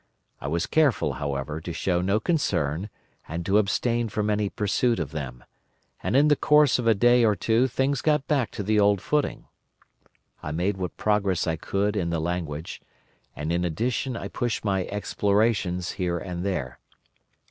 I 0.39 0.47
was 0.47 0.65
careful, 0.65 1.13
however, 1.21 1.61
to 1.61 1.71
show 1.71 2.01
no 2.01 2.19
concern 2.19 2.89
and 3.27 3.45
to 3.45 3.59
abstain 3.59 4.09
from 4.09 4.31
any 4.31 4.49
pursuit 4.49 4.97
of 4.99 5.11
them, 5.11 5.43
and 6.01 6.15
in 6.15 6.27
the 6.27 6.35
course 6.35 6.79
of 6.79 6.87
a 6.87 6.95
day 6.95 7.23
or 7.23 7.35
two 7.35 7.67
things 7.67 8.01
got 8.01 8.27
back 8.27 8.49
to 8.53 8.63
the 8.63 8.79
old 8.79 8.99
footing. 8.99 9.45
I 10.41 10.53
made 10.53 10.77
what 10.77 10.97
progress 10.97 11.45
I 11.45 11.55
could 11.55 11.95
in 11.95 12.09
the 12.09 12.19
language, 12.19 12.81
and 13.35 13.53
in 13.53 13.63
addition 13.63 14.17
I 14.17 14.27
pushed 14.27 14.65
my 14.65 14.87
explorations 14.87 15.91
here 15.91 16.17
and 16.17 16.43
there. 16.43 16.79